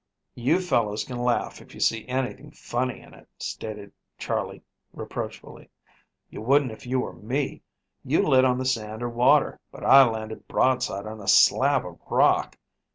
"You 0.33 0.59
fellows 0.61 1.03
can 1.03 1.19
laugh, 1.19 1.61
if 1.61 1.75
you 1.75 1.79
see 1.79 2.07
anything 2.07 2.49
funny 2.49 3.01
in 3.01 3.13
it," 3.13 3.27
stated 3.37 3.93
Charley 4.17 4.63
reproachfully. 4.93 5.69
"You 6.31 6.41
wouldn't 6.41 6.71
if 6.71 6.87
you 6.87 7.01
were 7.01 7.13
me. 7.13 7.61
You 8.03 8.23
lit 8.27 8.43
on 8.43 8.57
the 8.57 8.65
sand 8.65 9.03
or 9.03 9.09
water, 9.09 9.59
but 9.71 9.83
I 9.85 10.03
landed 10.09 10.47
broadside 10.47 11.05
on 11.05 11.21
a 11.21 11.27
slab 11.27 11.85
of 11.85 11.99
rock. 12.09 12.57